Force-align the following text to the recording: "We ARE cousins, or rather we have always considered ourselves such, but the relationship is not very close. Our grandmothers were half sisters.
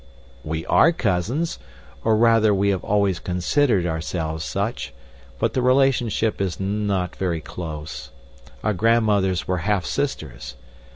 "We 0.43 0.65
ARE 0.65 0.93
cousins, 0.93 1.59
or 2.03 2.15
rather 2.17 2.55
we 2.55 2.69
have 2.69 2.83
always 2.83 3.19
considered 3.19 3.85
ourselves 3.85 4.43
such, 4.43 4.95
but 5.37 5.53
the 5.53 5.61
relationship 5.61 6.41
is 6.41 6.59
not 6.59 7.15
very 7.17 7.39
close. 7.39 8.09
Our 8.63 8.73
grandmothers 8.73 9.47
were 9.47 9.57
half 9.57 9.85
sisters. 9.85 10.55